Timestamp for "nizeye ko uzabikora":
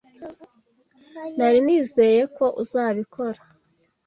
1.65-3.39